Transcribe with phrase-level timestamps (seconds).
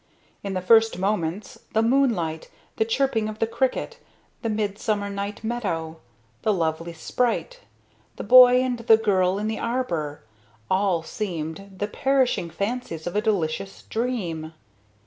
[0.41, 3.99] In the first moments, the moonlight, the chirping of the cricket,
[4.41, 5.97] the midsummer night meadow,
[6.41, 7.59] the lovely sprite,
[8.15, 10.23] the boy and the girl in the arbor,
[10.71, 14.53] all seemed the perishing fancies of a delicious dream.